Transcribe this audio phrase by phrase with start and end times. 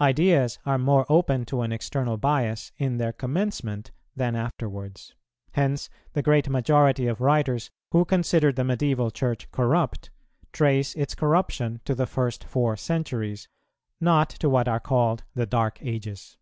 [0.00, 5.14] Ideas are more open to an external bias in their commencement than afterwards;
[5.52, 10.10] hence the great majority of writers who consider the Medieval Church corrupt,
[10.50, 13.50] trace its corruption to the first four centuries,
[14.00, 16.38] not to what are called the dark ages.